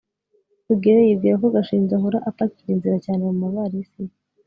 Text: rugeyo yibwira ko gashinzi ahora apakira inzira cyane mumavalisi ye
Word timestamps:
rugeyo 0.67 1.01
yibwira 1.07 1.35
ko 1.41 1.47
gashinzi 1.55 1.91
ahora 1.97 2.17
apakira 2.29 2.69
inzira 2.71 2.97
cyane 3.05 3.21
mumavalisi 3.25 3.99
ye 4.07 4.15